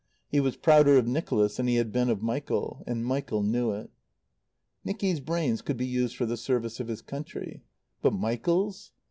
He 0.29 0.39
was 0.39 0.57
prouder 0.57 0.97
of 0.97 1.05
Nicholas 1.05 1.57
than 1.57 1.67
he 1.67 1.75
had 1.75 1.91
been 1.91 2.09
of 2.09 2.23
Michael. 2.23 2.83
And 2.87 3.05
Michael 3.05 3.43
knew 3.43 3.69
it. 3.69 3.91
Nicky's 4.83 5.19
brains 5.19 5.61
could 5.61 5.77
be 5.77 5.85
used 5.85 6.15
for 6.17 6.25
the 6.25 6.37
service 6.37 6.79
of 6.79 6.87
his 6.87 7.03
country. 7.03 7.61
But 8.01 8.13
Michael's? 8.13 8.93